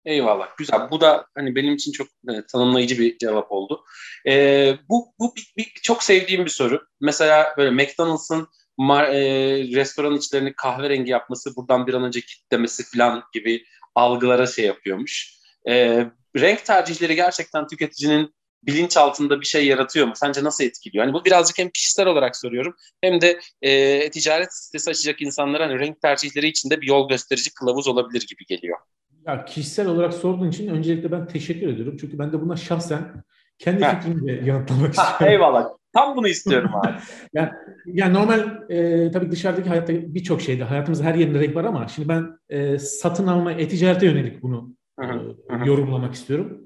Eyvallah. 0.05 0.57
Güzel. 0.57 0.91
Bu 0.91 1.01
da 1.01 1.25
hani 1.35 1.55
benim 1.55 1.73
için 1.73 1.91
çok 1.91 2.07
e, 2.07 2.45
tanımlayıcı 2.51 2.99
bir 2.99 3.17
cevap 3.17 3.51
oldu. 3.51 3.83
E, 4.27 4.73
bu 4.89 5.13
bu 5.19 5.35
bir, 5.35 5.53
bir, 5.57 5.71
çok 5.83 6.03
sevdiğim 6.03 6.45
bir 6.45 6.49
soru. 6.49 6.87
Mesela 7.01 7.53
böyle 7.57 7.71
McDonald's'ın 7.71 8.47
mar, 8.77 9.03
e, 9.03 9.21
restoran 9.75 10.15
içlerini 10.15 10.53
kahverengi 10.53 11.11
yapması, 11.11 11.55
buradan 11.55 11.87
bir 11.87 11.93
an 11.93 12.03
önce 12.03 12.21
kitlemesi 12.21 12.83
falan 12.97 13.23
gibi 13.33 13.63
algılara 13.95 14.47
şey 14.47 14.65
yapıyormuş. 14.65 15.33
E, 15.69 16.05
renk 16.37 16.65
tercihleri 16.65 17.15
gerçekten 17.15 17.67
tüketicinin 17.67 18.33
bilinç 18.63 18.97
altında 18.97 19.41
bir 19.41 19.45
şey 19.45 19.67
yaratıyor 19.67 20.07
mu? 20.07 20.13
Sence 20.15 20.43
nasıl 20.43 20.63
etkiliyor? 20.63 21.05
Hani 21.05 21.13
bu 21.13 21.25
birazcık 21.25 21.57
hem 21.57 21.69
kişisel 21.69 22.07
olarak 22.07 22.35
soruyorum 22.35 22.75
hem 23.01 23.21
de 23.21 23.39
e, 23.61 24.09
ticaret 24.11 24.53
sitesi 24.53 24.89
açacak 24.89 25.21
insanlara 25.21 25.65
hani 25.65 25.79
renk 25.79 26.01
tercihleri 26.01 26.47
içinde 26.47 26.81
bir 26.81 26.87
yol 26.87 27.09
gösterici 27.09 27.53
kılavuz 27.53 27.87
olabilir 27.87 28.27
gibi 28.29 28.45
geliyor. 28.45 28.77
Ya 29.27 29.45
kişisel 29.45 29.87
olarak 29.87 30.13
sorduğun 30.13 30.49
için 30.49 30.67
öncelikle 30.67 31.11
ben 31.11 31.27
teşekkür 31.27 31.67
ediyorum. 31.67 31.97
Çünkü 32.01 32.19
ben 32.19 32.33
de 32.33 32.41
buna 32.41 32.55
şahsen 32.55 33.23
kendi 33.59 33.85
fikrimle 33.85 34.45
yanıtlamak 34.45 34.93
istiyorum. 34.93 35.27
Eyvallah. 35.27 35.80
Tam 35.93 36.17
bunu 36.17 36.27
istiyorum 36.27 36.71
abi. 36.75 36.93
yani, 37.33 37.49
yani 37.85 38.13
normal 38.13 38.69
e, 38.69 39.11
tabii 39.11 39.31
dışarıdaki 39.31 39.69
hayatta 39.69 39.93
birçok 39.93 40.41
şeyde 40.41 40.63
hayatımızda 40.63 41.03
her 41.03 41.15
yerinde 41.15 41.39
renk 41.39 41.55
var 41.55 41.63
ama 41.63 41.87
şimdi 41.87 42.09
ben 42.09 42.39
e, 42.49 42.77
satın 42.79 43.27
alma, 43.27 43.51
e-ticarete 43.51 44.05
yönelik 44.05 44.41
bunu 44.43 44.75
e, 45.01 45.05
yorumlamak 45.65 46.13
istiyorum. 46.13 46.61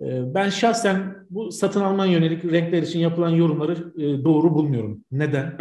E, 0.00 0.34
ben 0.34 0.48
şahsen 0.48 1.26
bu 1.30 1.52
satın 1.52 1.80
alma 1.80 2.06
yönelik 2.06 2.44
renkler 2.44 2.82
için 2.82 2.98
yapılan 2.98 3.30
yorumları 3.30 3.72
e, 3.72 4.24
doğru 4.24 4.54
bulmuyorum. 4.54 5.04
Neden? 5.12 5.58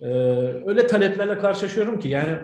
E, 0.00 0.08
öyle 0.66 0.86
taleplerle 0.86 1.38
karşılaşıyorum 1.38 1.98
ki 2.00 2.08
yani 2.08 2.38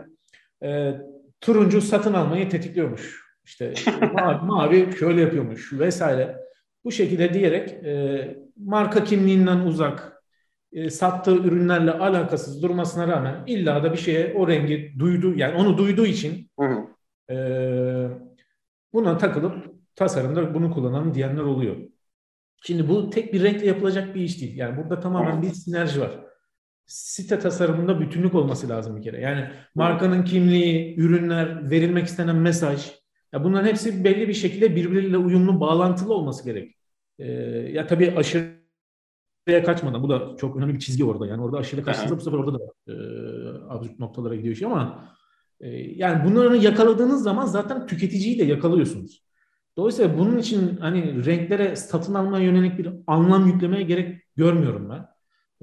e, 0.65 0.95
turuncu 1.41 1.81
satın 1.81 2.13
almayı 2.13 2.49
tetikliyormuş. 2.49 3.23
İşte 3.45 3.75
mavi, 4.13 4.47
mavi 4.47 4.97
şöyle 4.99 5.21
yapıyormuş 5.21 5.73
vesaire. 5.73 6.42
Bu 6.85 6.93
şekilde 6.93 7.35
diyerek 7.35 7.69
e, 7.85 8.37
marka 8.57 9.05
kimliğinden 9.05 9.59
uzak, 9.59 10.23
e, 10.73 10.91
sattığı 10.91 11.37
ürünlerle 11.37 11.93
alakasız 11.93 12.63
durmasına 12.63 13.09
rağmen 13.09 13.45
illa 13.47 13.83
da 13.83 13.93
bir 13.93 13.99
şeye 13.99 14.35
o 14.35 14.49
rengi 14.49 14.95
duydu, 14.99 15.35
yani 15.37 15.55
onu 15.55 15.79
duyduğu 15.79 16.07
için 16.07 16.51
E, 17.31 17.37
buna 18.93 19.19
takılıp 19.19 19.75
tasarımda 19.97 20.55
bunu 20.55 20.71
kullanalım 20.75 21.15
diyenler 21.15 21.43
oluyor. 21.43 21.77
Şimdi 22.63 22.89
bu 22.89 23.11
tek 23.11 23.33
bir 23.33 23.43
renkle 23.43 23.67
yapılacak 23.67 24.15
bir 24.15 24.21
iş 24.21 24.41
değil. 24.41 24.57
Yani 24.57 24.77
burada 24.77 25.01
tamamen 25.01 25.43
bir 25.43 25.51
sinerji 25.51 26.01
var. 26.01 26.21
Site 26.87 27.39
tasarımında 27.39 28.01
bütünlük 28.01 28.35
olması 28.35 28.69
lazım 28.69 28.97
bir 28.97 29.03
kere. 29.03 29.21
Yani 29.21 29.51
markanın 29.75 30.25
kimliği, 30.25 30.97
ürünler, 31.01 31.71
verilmek 31.71 32.07
istenen 32.07 32.37
mesaj, 32.37 32.93
ya 33.33 33.45
bunların 33.45 33.69
hepsi 33.69 34.05
belli 34.05 34.29
bir 34.29 34.35
şekilde 34.35 34.77
birbiriyle 34.77 35.19
uyumlu, 35.19 35.61
bağlantılı 35.61 36.15
olması 36.15 36.45
gerek. 36.45 36.77
Ee, 37.19 37.33
ya 37.73 37.87
tabii 37.87 38.15
aşırıya 38.17 39.65
kaçmadan, 39.65 40.03
bu 40.03 40.09
da 40.09 40.37
çok 40.37 40.57
önemli 40.57 40.75
bir 40.75 40.79
çizgi 40.79 41.05
orada. 41.05 41.27
Yani 41.27 41.43
orada 41.43 41.59
aşırı 41.59 41.83
kaçtığınızda 41.85 42.17
bu 42.17 42.21
sefer 42.21 42.39
orada 42.39 42.59
da 42.59 42.65
e, 42.89 42.95
absürt 43.69 43.99
noktalara 43.99 44.35
gidiyor 44.35 44.55
şey 44.55 44.67
ama 44.67 45.09
e, 45.61 45.69
yani 45.71 46.25
bunları 46.25 46.57
yakaladığınız 46.57 47.23
zaman 47.23 47.47
zaten 47.47 47.87
tüketiciyi 47.87 48.39
de 48.39 48.45
yakalıyorsunuz. 48.45 49.23
Dolayısıyla 49.77 50.19
bunun 50.19 50.39
için 50.39 50.77
hani 50.77 51.25
renklere 51.27 51.77
satın 51.77 52.15
alma 52.15 52.39
yönelik 52.39 52.79
bir 52.79 52.89
anlam 53.07 53.47
yüklemeye 53.47 53.83
gerek 53.83 54.23
görmüyorum 54.37 54.91
ben. 54.91 55.07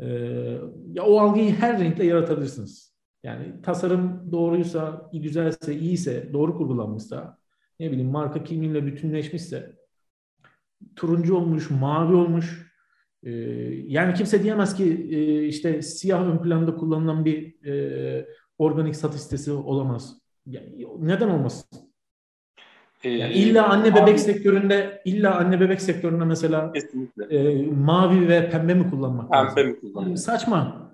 Ee, 0.06 0.60
ya 0.94 1.04
o 1.04 1.20
algıyı 1.20 1.56
her 1.56 1.80
renkle 1.80 2.06
yaratabilirsiniz. 2.06 2.94
Yani 3.24 3.62
tasarım 3.62 4.32
doğruysa, 4.32 5.10
güzelse, 5.14 5.76
iyiyse, 5.80 6.34
doğru 6.34 6.58
kurgulanmışsa 6.58 7.39
ne 7.80 7.92
bileyim 7.92 8.12
marka 8.12 8.44
kimliğiyle 8.44 8.86
bütünleşmişse 8.86 9.76
turuncu 10.96 11.36
olmuş, 11.36 11.70
mavi 11.70 12.16
olmuş. 12.16 12.72
E, 13.24 13.32
yani 13.88 14.14
kimse 14.14 14.44
diyemez 14.44 14.76
ki 14.76 15.08
e, 15.12 15.44
işte 15.46 15.82
siyah 15.82 16.28
ön 16.28 16.38
planda 16.38 16.76
kullanılan 16.76 17.26
bir 17.26 17.66
e, 17.66 18.28
organik 18.58 18.96
satış 18.96 19.22
sitesi 19.22 19.52
olamaz. 19.52 20.22
Yani, 20.46 20.88
neden 21.00 21.30
olmasın? 21.30 21.90
Ee, 23.04 23.10
yani 23.10 23.34
illa 23.34 23.68
anne 23.68 23.96
bebek 23.96 24.10
abi, 24.10 24.20
sektöründe 24.20 25.02
illa 25.06 25.36
anne 25.36 25.60
bebek 25.60 25.82
sektöründe 25.82 26.26
mesela 26.26 26.74
e, 27.30 27.66
mavi 27.66 28.28
ve 28.28 28.50
pembe 28.50 28.74
mi 28.74 28.90
kullanmak 28.90 29.32
pembe 29.32 29.44
lazım? 29.44 29.56
Pembe 29.56 29.72
mi 29.72 29.80
kullanmak? 29.80 30.20
Saçma. 30.20 30.92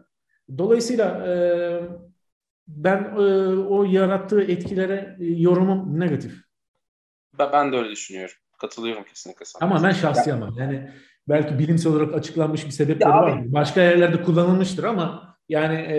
Dolayısıyla 0.57 1.27
e, 1.27 1.33
ben 2.67 3.03
e, 3.03 3.19
o 3.57 3.83
yarattığı 3.83 4.41
etkilere 4.41 5.17
e, 5.19 5.25
yorumum 5.25 5.99
negatif. 5.99 6.44
Ben 7.39 7.71
de 7.71 7.77
öyle 7.77 7.89
düşünüyorum. 7.89 8.35
Katılıyorum 8.57 9.03
kesinlikle 9.03 9.45
sana. 9.45 9.65
Ama 9.65 9.83
ben 9.83 9.91
şahsi 9.91 10.33
ama 10.33 10.49
yani 10.57 10.91
belki 11.27 11.59
bilimsel 11.59 11.93
olarak 11.93 12.13
açıklanmış 12.13 12.65
bir 12.65 12.71
sebepleri 12.71 13.09
ya 13.09 13.21
var. 13.21 13.37
Abi. 13.37 13.53
Başka 13.53 13.81
yerlerde 13.81 14.21
kullanılmıştır 14.21 14.83
ama 14.83 15.37
yani 15.49 15.75
e, 15.75 15.97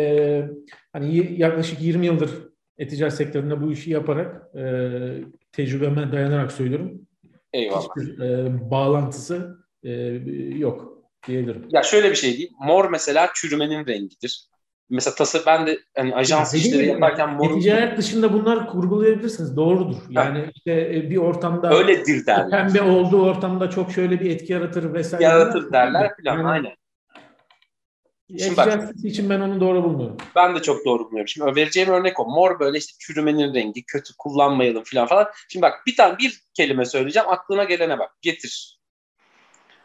hani 0.92 1.40
yaklaşık 1.40 1.80
20 1.80 2.06
yıldır 2.06 2.30
eticaret 2.78 3.14
sektöründe 3.14 3.62
bu 3.62 3.72
işi 3.72 3.90
yaparak 3.90 4.56
e, 4.56 4.62
tecrübeme 5.52 6.12
dayanarak 6.12 6.52
söylüyorum. 6.52 7.06
Eyvallah. 7.52 7.82
Hiçbir 7.82 8.18
e, 8.18 8.70
bağlantısı 8.70 9.56
e, 9.82 9.92
yok 10.56 11.02
diyebilirim. 11.26 11.68
Ya 11.70 11.82
şöyle 11.82 12.10
bir 12.10 12.16
şey 12.16 12.38
değil. 12.38 12.52
Mor 12.60 12.90
mesela 12.90 13.30
çürümenin 13.34 13.86
rengidir 13.86 14.48
mesela 14.90 15.14
tası 15.14 15.42
ben 15.46 15.66
de 15.66 15.78
hani 15.96 16.14
ajans 16.14 16.54
ya, 16.54 16.60
işleri 16.60 16.86
yaparken 16.86 17.34
moru... 17.34 17.60
Ticaret 17.60 17.98
dışında 17.98 18.32
bunlar 18.32 18.66
kurgulayabilirsiniz. 18.66 19.56
Doğrudur. 19.56 19.96
Yani 20.10 20.38
ha. 20.38 20.44
işte 20.54 20.72
e, 20.72 21.10
bir 21.10 21.16
ortamda 21.16 21.70
öyledir 21.70 22.26
derler. 22.26 22.50
Pembe 22.50 22.82
olduğu 22.82 23.24
ortamda 23.24 23.70
çok 23.70 23.92
şöyle 23.92 24.20
bir 24.20 24.30
etki 24.30 24.52
yaratır 24.52 24.94
vesaire. 24.94 25.24
Yaratır 25.24 25.72
derler 25.72 26.12
falan 26.24 26.36
yani, 26.36 26.48
aynen. 26.48 26.72
Şimdi 28.38 28.56
bak, 28.56 28.90
için 29.04 29.30
ben 29.30 29.40
onu 29.40 29.60
doğru 29.60 29.84
bulmuyorum. 29.84 30.16
Ben 30.36 30.56
de 30.56 30.62
çok 30.62 30.84
doğru 30.84 31.04
bulmuyorum. 31.04 31.28
Şimdi 31.28 31.56
vereceğim 31.56 31.90
örnek 31.90 32.20
o. 32.20 32.24
Mor 32.24 32.60
böyle 32.60 32.78
işte 32.78 32.92
çürümenin 32.98 33.54
rengi, 33.54 33.84
kötü 33.84 34.12
kullanmayalım 34.18 34.82
falan 34.84 35.06
falan. 35.06 35.28
Şimdi 35.48 35.62
bak 35.62 35.74
bir 35.86 35.96
tane 35.96 36.18
bir 36.18 36.40
kelime 36.54 36.84
söyleyeceğim. 36.84 37.28
Aklına 37.28 37.64
gelene 37.64 37.98
bak. 37.98 38.10
Getir. 38.22 38.75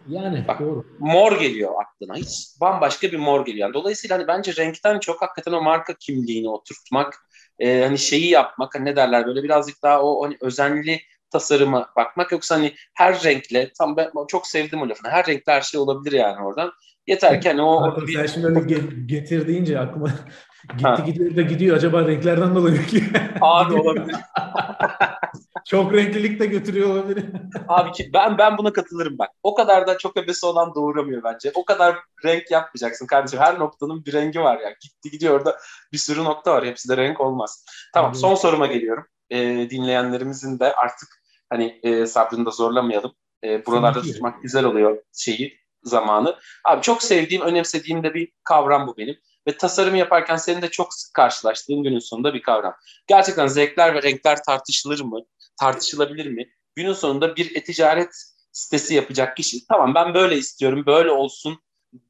Yani 0.08 0.48
Bak, 0.48 0.60
doğru. 0.60 0.84
Mor 1.00 1.40
geliyor 1.40 1.72
aklına. 1.82 2.16
Hiç 2.16 2.48
bambaşka 2.62 3.12
bir 3.12 3.18
mor 3.18 3.46
geliyor. 3.46 3.68
Yani 3.68 3.74
dolayısıyla 3.74 4.18
hani 4.18 4.28
bence 4.28 4.56
renkten 4.56 5.00
çok 5.00 5.22
hakikaten 5.22 5.52
o 5.52 5.62
marka 5.62 5.94
kimliğini 5.94 6.50
oturtmak, 6.50 7.26
e, 7.60 7.82
hani 7.82 7.98
şeyi 7.98 8.30
yapmak, 8.30 8.76
hani 8.76 8.86
ne 8.86 8.96
derler 8.96 9.28
böyle 9.28 9.44
birazcık 9.44 9.84
daha 9.84 10.04
o 10.04 10.26
hani 10.26 10.38
özenli 10.42 11.02
tasarıma 11.30 11.90
bakmak 11.96 12.32
yoksa 12.32 12.56
hani 12.56 12.76
her 12.94 13.24
renkle 13.24 13.72
tam 13.78 13.98
ben 13.98 14.12
çok 14.28 14.48
sevdim 14.48 14.82
o 14.82 14.90
lafını. 14.90 15.12
Her 15.12 15.28
renkle 15.28 15.52
her 15.54 15.62
şey 15.62 15.80
olabilir 15.80 16.12
yani 16.12 16.46
oradan. 16.46 16.72
Yeter 17.08 17.42
ki 17.42 17.50
hani 17.50 17.62
o... 17.62 17.82
Hatta 17.82 18.08
bir... 18.08 18.14
Sen 18.14 18.26
şimdi 18.26 18.48
öyle 18.48 18.60
getir 19.06 19.48
deyince 19.48 19.80
aklıma 19.80 20.08
gitti 20.78 20.88
ha. 20.88 21.04
gidiyor 21.06 21.36
da 21.36 21.42
gidiyor 21.42 21.78
acaba 21.78 22.08
renklerden 22.08 22.56
dolayı 22.56 22.86
ki. 22.86 23.04
Abi 23.42 23.74
olabilir. 23.74 24.16
çok 25.66 25.94
renklilik 25.94 26.40
de 26.40 26.46
götürüyor 26.46 26.90
olabilir. 26.90 27.26
Abi 27.68 27.92
ki 27.92 28.10
ben 28.14 28.38
ben 28.38 28.58
buna 28.58 28.74
katılırım 28.74 29.18
bak. 29.18 29.30
O 29.44 29.56
kadar 29.56 29.88
da 29.88 29.98
çok 29.98 30.18
ebesi 30.18 30.46
olan 30.46 30.76
doğuramıyor 30.76 31.24
bence. 31.24 31.52
O 31.56 31.66
kadar 31.66 31.96
renk 32.26 32.52
yapmayacaksın 32.52 33.08
kardeşim. 33.08 33.40
Her 33.40 33.60
noktanın 33.60 34.06
bir 34.06 34.14
rengi 34.14 34.40
var 34.40 34.60
ya. 34.60 34.70
Gitti 34.70 35.12
gidiyor 35.12 35.36
orada 35.36 35.58
bir 35.94 35.98
sürü 35.98 36.24
nokta 36.24 36.54
var. 36.54 36.66
Hepsi 36.66 36.90
de 36.90 36.98
renk 36.98 37.22
olmaz. 37.22 37.66
Tamam 37.94 38.16
son 38.16 38.36
soruma 38.36 38.68
geliyorum. 38.68 39.06
Ee, 39.30 39.68
dinleyenlerimizin 39.70 40.60
de 40.60 40.74
artık 40.74 41.10
hani 41.50 41.80
e, 41.84 42.06
sabrını 42.06 42.46
da 42.46 42.52
zorlamayalım. 42.52 43.12
E, 43.44 43.66
buralarda 43.66 44.02
tutmak 44.02 44.42
güzel 44.42 44.66
oluyor 44.66 45.04
şeyi 45.18 45.61
zamanı. 45.84 46.36
Abi 46.66 46.82
çok 46.82 47.04
sevdiğim, 47.04 47.42
önemsediğim 47.42 48.04
de 48.04 48.14
bir 48.14 48.32
kavram 48.44 48.88
bu 48.88 48.98
benim. 48.98 49.16
Ve 49.48 49.58
tasarım 49.58 49.96
yaparken 49.96 50.36
senin 50.36 50.62
de 50.62 50.70
çok 50.70 50.94
sık 50.94 51.14
karşılaştığın 51.14 51.84
günün 51.84 52.00
sonunda 52.00 52.34
bir 52.34 52.42
kavram. 52.42 52.74
Gerçekten 53.08 53.48
zevkler 53.48 53.96
ve 53.96 54.04
renkler 54.04 54.44
tartışılır 54.44 55.02
mı? 55.02 55.20
Tartışılabilir 55.60 56.26
mi? 56.26 56.50
Günün 56.76 56.94
sonunda 56.94 57.36
bir 57.36 57.56
e-ticaret 57.56 58.10
sitesi 58.52 58.96
yapacak 58.96 59.38
kişi 59.38 59.68
tamam 59.68 59.96
ben 59.96 60.14
böyle 60.14 60.38
istiyorum, 60.38 60.84
böyle 60.86 61.12
olsun 61.12 61.60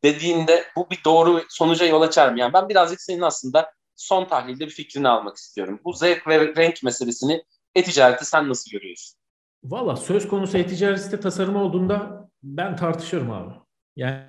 dediğinde 0.03 0.65
bu 0.75 0.89
bir 0.89 0.99
doğru 1.05 1.43
sonuca 1.49 1.85
yol 1.85 2.01
açar 2.01 2.31
mı? 2.31 2.39
Yani 2.39 2.53
ben 2.53 2.69
birazcık 2.69 3.01
senin 3.01 3.21
aslında 3.21 3.73
son 3.95 4.25
tahlilde 4.25 4.65
bir 4.65 4.71
fikrini 4.71 5.07
almak 5.07 5.37
istiyorum. 5.37 5.79
Bu 5.85 5.93
zevk 5.93 6.27
ve 6.27 6.55
renk 6.55 6.83
meselesini 6.83 7.43
e-ticarette 7.75 8.25
sen 8.25 8.49
nasıl 8.49 8.71
görüyorsun? 8.71 9.19
Valla 9.63 9.95
söz 9.95 10.27
konusu 10.27 10.57
e-ticaret 10.57 11.01
site 11.01 11.19
tasarımı 11.19 11.63
olduğunda 11.63 12.20
ben 12.43 12.75
tartışıyorum 12.75 13.31
abi. 13.31 13.53
Yani 13.95 14.21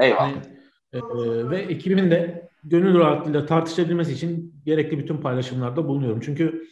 Eyvallah. 0.00 0.32
Yani, 0.32 0.42
e, 0.92 1.50
ve 1.50 1.58
ekibimin 1.58 2.10
de 2.10 2.48
gönül 2.64 2.98
rahatlığıyla 2.98 3.46
tartışabilmesi 3.46 4.12
için 4.12 4.54
gerekli 4.64 4.98
bütün 4.98 5.16
paylaşımlarda 5.16 5.88
bulunuyorum. 5.88 6.20
Çünkü 6.20 6.66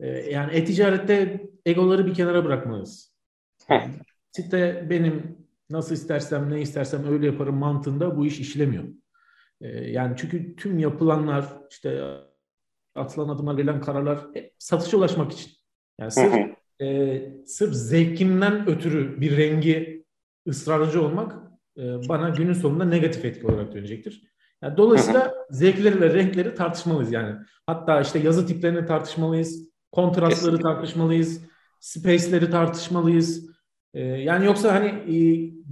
e, 0.00 0.08
yani 0.08 0.52
e-ticarette 0.52 1.46
egoları 1.66 2.06
bir 2.06 2.14
kenara 2.14 2.44
bırakmalıyız. 2.44 3.14
Site 4.32 4.86
benim 4.90 5.38
nasıl 5.70 5.94
istersem 5.94 6.50
ne 6.50 6.60
istersem 6.60 7.12
öyle 7.12 7.26
yaparım 7.26 7.56
mantığında 7.56 8.16
bu 8.16 8.26
iş 8.26 8.40
işlemiyor. 8.40 8.84
E, 9.60 9.68
yani 9.68 10.14
çünkü 10.16 10.56
tüm 10.56 10.78
yapılanlar 10.78 11.44
işte 11.70 12.18
atılan 12.94 13.28
adımlar 13.28 13.56
verilen 13.56 13.80
kararlar 13.80 14.26
satışa 14.58 14.96
ulaşmak 14.96 15.32
için. 15.32 15.52
Yani 16.00 16.10
sırf, 16.10 16.34
e, 16.80 17.22
sırf 17.46 17.74
zevkimden 17.74 18.68
ötürü 18.68 19.20
bir 19.20 19.36
rengi 19.36 19.93
ısrarcı 20.48 21.02
olmak 21.02 21.34
e, 21.76 21.82
bana 22.08 22.28
günün 22.28 22.52
sonunda 22.52 22.84
negatif 22.84 23.24
etki 23.24 23.46
olarak 23.46 23.74
dönecektir. 23.74 24.22
Yani 24.62 24.76
dolayısıyla 24.76 25.34
zevkleri 25.50 26.00
ve 26.00 26.14
renkleri 26.14 26.54
tartışmalıyız 26.54 27.12
yani. 27.12 27.36
Hatta 27.66 28.00
işte 28.00 28.18
yazı 28.18 28.46
tiplerini 28.46 28.86
tartışmalıyız, 28.86 29.68
kontrastları 29.92 30.60
tartışmalıyız, 30.60 31.40
space'leri 31.80 32.50
tartışmalıyız. 32.50 33.54
Ee, 33.94 34.00
yani 34.00 34.46
yoksa 34.46 34.74
hani 34.74 34.88
e, 34.88 35.16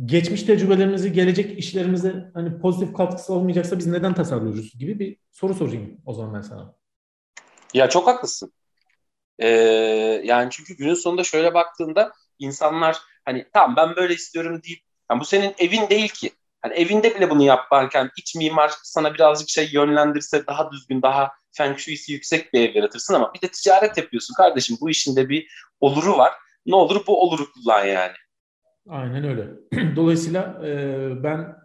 geçmiş 0.05 0.43
tecrübelerimizi, 0.43 1.12
gelecek 1.12 1.59
işlerimize 1.59 2.31
hani 2.35 2.59
pozitif 2.59 2.95
katkısı 2.95 3.33
olmayacaksa 3.33 3.79
biz 3.79 3.87
neden 3.87 4.14
tasarlıyoruz 4.14 4.79
gibi 4.79 4.99
bir 4.99 5.19
soru 5.31 5.55
sorayım 5.55 6.00
o 6.07 6.14
zaman 6.14 6.35
ben 6.35 6.41
sana. 6.41 6.75
Ya 7.75 7.88
çok 7.88 8.07
haklısın. 8.07 8.52
Ee, 9.38 9.49
yani 10.25 10.49
çünkü 10.50 10.76
günün 10.76 10.95
sonunda 10.95 11.25
şöyle 11.25 11.55
baktığında 11.55 12.12
insanlar 12.38 12.97
hani 13.25 13.47
tamam 13.52 13.76
ben 13.76 13.97
böyle 13.97 14.14
istiyorum 14.14 14.61
deyip 14.62 14.81
yani 15.11 15.21
bu 15.21 15.25
senin 15.25 15.55
evin 15.59 15.88
değil 15.88 16.09
ki. 16.09 16.31
Hani 16.62 16.75
evinde 16.75 17.14
bile 17.14 17.31
bunu 17.31 17.43
yaparken 17.43 18.11
iç 18.19 18.35
mimar 18.35 18.71
sana 18.83 19.14
birazcık 19.14 19.49
şey 19.49 19.69
yönlendirse 19.73 20.47
daha 20.47 20.73
düzgün, 20.73 21.02
daha 21.02 21.31
feng 21.52 21.79
shui'si 21.79 22.12
yüksek 22.12 22.52
bir 22.52 22.69
ev 22.69 22.75
yaratırsın 22.75 23.14
ama 23.14 23.35
bir 23.35 23.41
de 23.41 23.49
ticaret 23.49 23.97
yapıyorsun 23.99 24.35
kardeşim. 24.35 24.76
Bu 24.81 24.91
işin 24.91 25.17
de 25.17 25.29
bir 25.29 25.49
oluru 25.81 26.19
var. 26.19 26.33
Ne 26.67 26.75
olur 26.76 27.07
bu 27.07 27.23
oluru 27.23 27.52
kullan 27.52 27.85
yani. 27.85 28.12
Aynen 28.88 29.25
öyle. 29.25 29.47
Dolayısıyla 29.97 30.61
e, 30.67 31.23
ben 31.23 31.57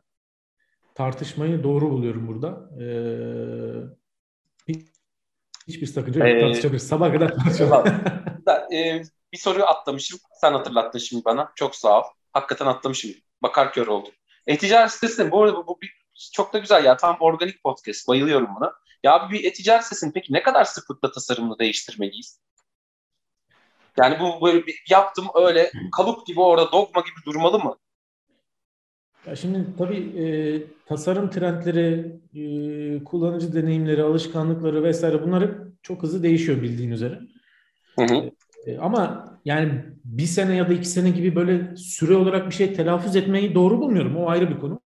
tartışmayı 0.95 1.63
doğru 1.63 1.89
buluyorum 1.89 2.27
burada. 2.27 2.69
E, 2.83 2.87
hiçbir 5.67 5.87
sakınca 5.87 6.27
yok. 6.27 6.37
Ee, 6.37 6.39
tartışabiliriz. 6.39 6.87
Sabah 6.87 7.13
kadar 7.13 7.35
tartışalım. 7.43 7.87
e, 8.73 9.01
bir 9.37 9.41
soruyu 9.41 9.65
atlamışım. 9.65 10.19
Sen 10.41 10.51
hatırlattın 10.51 10.99
şimdi 10.99 11.25
bana. 11.25 11.51
Çok 11.55 11.75
sağ 11.75 11.99
ol. 11.99 12.03
Hakikaten 12.33 12.65
atlamışım. 12.65 13.11
Bakar 13.43 13.73
kör 13.73 13.87
oldum. 13.87 14.11
E-ticaret 14.47 14.91
sitesi 14.91 15.31
bu 15.31 15.43
arada 15.43 15.57
bu, 15.57 15.67
bu 15.67 15.81
bir, 15.81 15.91
çok 16.33 16.53
da 16.53 16.57
güzel 16.57 16.85
ya. 16.85 16.97
Tam 16.97 17.17
organik 17.19 17.63
podcast. 17.63 18.07
Bayılıyorum 18.07 18.47
buna. 18.59 18.73
Ya 19.03 19.29
bir 19.31 19.43
e-ticaret 19.43 19.83
sitesini 19.83 20.13
peki 20.13 20.33
ne 20.33 20.43
kadar 20.43 20.63
sıklıkla 20.63 21.11
tasarımını 21.11 21.59
değiştirmeliyiz? 21.59 22.39
Yani 23.97 24.19
bu 24.19 24.45
böyle 24.45 24.65
bir 24.65 24.83
yaptım 24.89 25.27
öyle 25.35 25.71
kalıp 25.95 26.27
gibi 26.27 26.41
orada 26.41 26.71
dogma 26.71 27.01
gibi 27.01 27.25
durmalı 27.25 27.59
mı? 27.59 27.77
Ya 29.25 29.35
şimdi 29.35 29.65
tabii 29.77 30.19
e, 30.19 30.25
tasarım 30.85 31.29
trendleri, 31.29 32.19
e, 32.35 33.03
kullanıcı 33.03 33.53
deneyimleri, 33.53 34.03
alışkanlıkları 34.03 34.83
vesaire 34.83 35.23
bunları 35.23 35.71
çok 35.83 36.03
hızlı 36.03 36.23
değişiyor 36.23 36.61
bildiğin 36.61 36.91
üzere. 36.91 37.19
Hı 37.99 38.05
hı. 38.05 38.31
E, 38.67 38.77
ama 38.77 39.33
yani 39.45 39.83
bir 40.05 40.25
sene 40.25 40.55
ya 40.55 40.69
da 40.69 40.73
iki 40.73 40.87
sene 40.87 41.09
gibi 41.09 41.35
böyle 41.35 41.75
süre 41.75 42.15
olarak 42.15 42.47
bir 42.47 42.53
şey 42.53 42.73
telaffuz 42.73 43.15
etmeyi 43.15 43.55
doğru 43.55 43.79
bulmuyorum. 43.79 44.17
O 44.17 44.29
ayrı 44.29 44.49
bir 44.49 44.59
konu. 44.59 44.81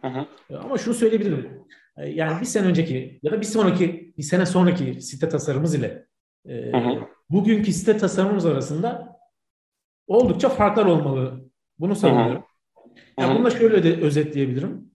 Hı. 0.00 0.26
E, 0.50 0.56
ama 0.56 0.78
şunu 0.78 0.94
söyleyebilirim. 0.94 1.64
E, 1.96 2.08
yani 2.08 2.40
bir 2.40 2.46
sene 2.46 2.66
önceki 2.66 3.20
ya 3.22 3.32
da 3.32 3.40
bir 3.40 3.46
sonraki, 3.46 4.14
bir 4.18 4.22
sene 4.22 4.46
sonraki 4.46 5.02
site 5.02 5.28
tasarımımız 5.28 5.74
ile 5.74 6.06
e, 6.48 6.54
hı. 6.54 7.00
bugünkü 7.30 7.72
site 7.72 7.96
tasarımımız 7.96 8.46
arasında 8.46 9.18
oldukça 10.06 10.48
farklar 10.48 10.86
olmalı. 10.86 11.50
Bunu 11.78 11.96
savunuyorum. 11.96 12.44
Yani 13.18 13.38
bunu 13.38 13.44
da 13.44 13.50
şöyle 13.50 13.84
de 13.84 14.00
özetleyebilirim. 14.00 14.90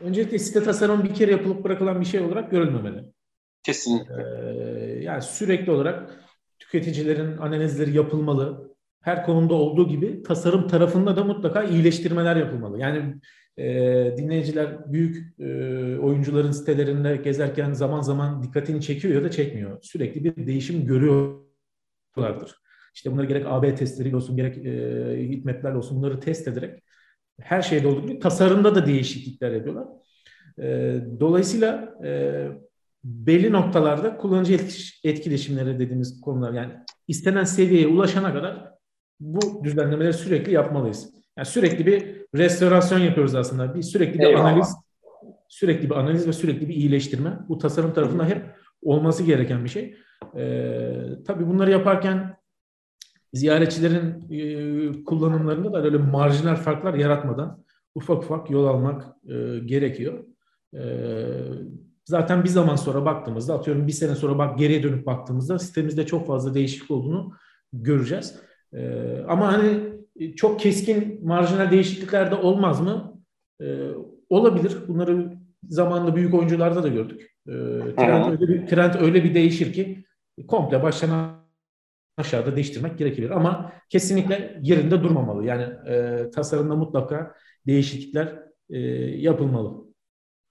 Öncelikle 0.00 0.38
site 0.38 0.62
tasarımı 0.62 1.04
bir 1.04 1.14
kere 1.14 1.30
yapılıp 1.30 1.64
bırakılan 1.64 2.00
bir 2.00 2.06
şey 2.06 2.20
olarak 2.20 2.50
görülmemeli. 2.50 3.14
Kesinlikle. 3.64 4.14
Ee, 4.14 4.73
yani 5.02 5.22
sürekli 5.22 5.72
olarak 5.72 6.24
tüketicilerin 6.58 7.36
analizleri 7.36 7.96
yapılmalı. 7.96 8.74
Her 9.00 9.26
konuda 9.26 9.54
olduğu 9.54 9.88
gibi 9.88 10.22
tasarım 10.22 10.68
tarafında 10.68 11.16
da 11.16 11.24
mutlaka 11.24 11.62
iyileştirmeler 11.64 12.36
yapılmalı. 12.36 12.80
Yani 12.80 13.14
e, 13.56 13.64
dinleyiciler 14.16 14.92
büyük 14.92 15.40
e, 15.40 15.44
oyuncuların 15.98 16.50
sitelerinde 16.50 17.16
gezerken 17.16 17.72
zaman 17.72 18.00
zaman 18.00 18.42
dikkatini 18.42 18.82
çekiyor 18.82 19.14
ya 19.14 19.24
da 19.24 19.30
çekmiyor. 19.30 19.78
Sürekli 19.82 20.24
bir 20.24 20.46
değişim 20.46 20.86
görüyorlardır. 20.86 22.54
İşte 22.94 23.12
bunları 23.12 23.26
gerek 23.26 23.46
AB 23.46 23.74
testleriyle 23.74 24.16
olsun 24.16 24.36
gerek 24.36 24.66
e, 24.66 25.28
hitmaplerle 25.28 25.76
olsun 25.76 25.98
bunları 25.98 26.20
test 26.20 26.48
ederek 26.48 26.82
her 27.40 27.62
şeyde 27.62 27.86
olduğu 27.86 28.06
gibi 28.06 28.18
tasarımda 28.18 28.74
da 28.74 28.86
değişiklikler 28.86 29.52
yapıyorlar. 29.52 29.86
E, 30.58 30.96
dolayısıyla 31.20 31.98
e, 32.04 32.48
belli 33.04 33.52
noktalarda 33.52 34.16
kullanıcı 34.16 34.54
etkileşimleri 35.04 35.78
dediğimiz 35.78 36.20
konular 36.20 36.52
yani 36.52 36.72
istenen 37.08 37.44
seviyeye 37.44 37.86
ulaşana 37.86 38.32
kadar 38.32 38.70
bu 39.20 39.64
düzenlemeleri 39.64 40.12
sürekli 40.12 40.52
yapmalıyız. 40.52 41.14
Yani 41.38 41.46
sürekli 41.46 41.86
bir 41.86 42.24
restorasyon 42.34 42.98
yapıyoruz 42.98 43.34
aslında. 43.34 43.74
Bir 43.74 43.82
sürekli 43.82 44.18
bir 44.18 44.24
Eyvallah. 44.24 44.44
analiz 44.44 44.74
sürekli 45.48 45.90
bir 45.90 45.94
analiz 45.94 46.28
ve 46.28 46.32
sürekli 46.32 46.68
bir 46.68 46.74
iyileştirme. 46.74 47.38
Bu 47.48 47.58
tasarım 47.58 47.92
tarafında 47.92 48.26
hep 48.26 48.42
olması 48.82 49.22
gereken 49.22 49.64
bir 49.64 49.68
şey. 49.68 49.96
Ee, 50.36 51.02
tabii 51.26 51.46
bunları 51.46 51.70
yaparken 51.70 52.36
ziyaretçilerin 53.32 54.30
e, 54.30 55.04
kullanımlarında 55.04 55.72
da 55.72 55.82
öyle 55.82 55.98
marjinal 55.98 56.56
farklar 56.56 56.94
yaratmadan 56.94 57.64
ufak 57.94 58.22
ufak 58.22 58.50
yol 58.50 58.66
almak 58.66 59.04
e, 59.28 59.58
gerekiyor. 59.58 60.24
E, 60.74 60.82
zaten 62.04 62.44
bir 62.44 62.48
zaman 62.48 62.76
sonra 62.76 63.04
baktığımızda 63.04 63.54
atıyorum 63.54 63.86
bir 63.86 63.92
sene 63.92 64.14
sonra 64.14 64.38
bak 64.38 64.58
geriye 64.58 64.82
dönüp 64.82 65.06
baktığımızda 65.06 65.58
sitemizde 65.58 66.06
çok 66.06 66.26
fazla 66.26 66.54
değişiklik 66.54 66.90
olduğunu 66.90 67.32
göreceğiz. 67.72 68.40
E, 68.72 69.18
ama 69.28 69.52
hani 69.52 69.94
çok 70.36 70.60
keskin 70.60 71.26
marjinal 71.26 71.70
değişiklikler 71.70 72.30
de 72.30 72.34
olmaz 72.34 72.80
mı? 72.80 73.22
E, 73.60 73.90
olabilir. 74.28 74.76
Bunları 74.88 75.32
zamanında 75.68 76.16
büyük 76.16 76.34
oyuncularda 76.34 76.82
da 76.82 76.88
gördük. 76.88 77.30
E, 77.46 77.52
trend, 77.96 78.32
öyle 78.32 78.48
bir, 78.48 78.66
trend 78.66 78.94
öyle 79.00 79.24
bir 79.24 79.34
değişir 79.34 79.72
ki 79.72 80.04
komple 80.48 80.82
baştan 80.82 81.44
aşağıda 82.16 82.56
değiştirmek 82.56 82.98
gerekebilir. 82.98 83.30
Ama 83.30 83.72
kesinlikle 83.88 84.58
yerinde 84.62 85.02
durmamalı. 85.02 85.44
Yani 85.44 85.62
e, 85.88 86.30
tasarımda 86.30 86.76
mutlaka 86.76 87.34
değişiklikler 87.66 88.38
e, 88.70 88.78
yapılmalı. 89.18 89.83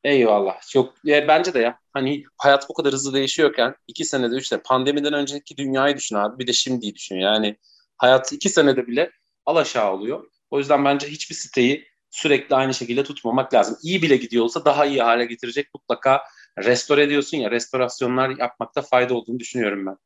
Eyvallah. 0.03 0.61
Çok 0.69 0.93
ya 1.03 1.27
bence 1.27 1.53
de 1.53 1.59
ya. 1.59 1.79
Hani 1.93 2.23
hayat 2.37 2.69
bu 2.69 2.73
kadar 2.73 2.93
hızlı 2.93 3.13
değişiyorken 3.13 3.75
iki 3.87 4.05
senede, 4.05 4.35
üç 4.35 4.47
senede 4.47 4.63
pandemiden 4.63 5.13
önceki 5.13 5.57
dünyayı 5.57 5.97
düşün 5.97 6.15
abi. 6.15 6.39
Bir 6.39 6.47
de 6.47 6.53
şimdiyi 6.53 6.95
düşün. 6.95 7.15
Yani 7.15 7.57
hayat 7.97 8.33
iki 8.33 8.49
senede 8.49 8.87
bile 8.87 9.11
alaşağı 9.45 9.93
oluyor. 9.93 10.27
O 10.49 10.59
yüzden 10.59 10.85
bence 10.85 11.07
hiçbir 11.07 11.35
siteyi 11.35 11.87
sürekli 12.09 12.55
aynı 12.55 12.73
şekilde 12.73 13.03
tutmamak 13.03 13.53
lazım. 13.53 13.77
İyi 13.83 14.01
bile 14.01 14.17
gidiyor 14.17 14.43
olsa 14.43 14.65
daha 14.65 14.85
iyi 14.85 15.01
hale 15.01 15.25
getirecek 15.25 15.67
mutlaka 15.75 16.21
restore 16.63 17.03
ediyorsun 17.03 17.37
ya 17.37 17.51
restorasyonlar 17.51 18.29
yapmakta 18.29 18.81
fayda 18.81 19.13
olduğunu 19.13 19.39
düşünüyorum 19.39 19.85
ben. 19.85 19.97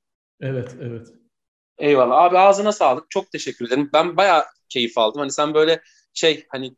Evet, 0.41 0.75
evet. 0.81 1.07
Eyvallah. 1.77 2.17
Abi 2.17 2.37
ağzına 2.37 2.71
sağlık. 2.71 3.09
Çok 3.09 3.31
teşekkür 3.31 3.67
ederim. 3.67 3.89
Ben 3.93 4.17
bayağı 4.17 4.45
keyif 4.69 4.97
aldım. 4.97 5.19
Hani 5.19 5.31
sen 5.31 5.53
böyle 5.53 5.81
şey 6.13 6.45
hani 6.49 6.75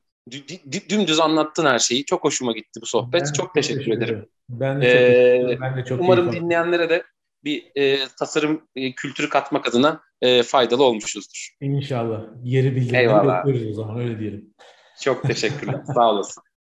dümdüz 0.89 1.19
anlattın 1.19 1.65
her 1.65 1.79
şeyi. 1.79 2.05
Çok 2.05 2.23
hoşuma 2.23 2.51
gitti 2.51 2.79
bu 2.81 2.85
sohbet. 2.85 3.25
çok, 3.25 3.35
çok 3.35 3.53
teşekkür, 3.53 3.79
teşekkür 3.79 3.97
ederim. 3.97 4.29
Ben 4.49 4.81
de 4.81 4.85
çok, 4.85 5.01
ee, 5.01 5.61
ben 5.61 5.77
de 5.77 5.85
çok 5.85 6.01
Umarım 6.01 6.31
dinleyenlere 6.31 6.89
de 6.89 7.03
bir 7.43 7.71
e, 7.75 8.07
tasarım 8.19 8.67
e, 8.75 8.91
kültürü 8.95 9.29
katmak 9.29 9.67
adına 9.67 10.01
e, 10.21 10.43
faydalı 10.43 10.83
olmuşuzdur. 10.83 11.49
İnşallah. 11.61 12.21
Yeri 12.43 12.75
bildiğini 12.75 12.93
bekliyoruz 12.93 13.67
o 13.67 13.73
zaman 13.73 13.99
öyle 13.99 14.19
diyelim. 14.19 14.53
Çok 15.01 15.23
teşekkürler. 15.23 15.81
Sağ 15.95 16.11
olasın. 16.11 16.43